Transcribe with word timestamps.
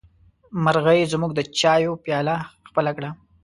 مرغۍ 0.63 1.01
زموږ 1.11 1.31
د 1.35 1.39
چايه 1.59 1.91
پياله 2.03 2.35
خپله 2.67 2.91
کړه. 2.97 3.09